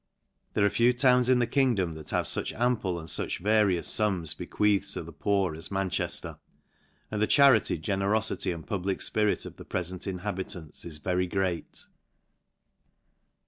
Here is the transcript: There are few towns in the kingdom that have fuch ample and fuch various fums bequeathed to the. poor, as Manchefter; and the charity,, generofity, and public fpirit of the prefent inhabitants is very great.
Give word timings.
There 0.55 0.65
are 0.65 0.69
few 0.71 0.93
towns 0.93 1.29
in 1.29 1.37
the 1.37 1.45
kingdom 1.45 1.93
that 1.93 2.09
have 2.09 2.25
fuch 2.25 2.59
ample 2.59 2.97
and 2.99 3.07
fuch 3.07 3.37
various 3.37 3.87
fums 3.87 4.35
bequeathed 4.35 4.91
to 4.95 5.03
the. 5.03 5.13
poor, 5.13 5.55
as 5.55 5.69
Manchefter; 5.69 6.39
and 7.11 7.21
the 7.21 7.27
charity,, 7.27 7.77
generofity, 7.77 8.51
and 8.51 8.65
public 8.65 8.97
fpirit 8.97 9.45
of 9.45 9.57
the 9.57 9.63
prefent 9.65 10.07
inhabitants 10.07 10.85
is 10.85 10.97
very 10.97 11.27
great. 11.27 11.85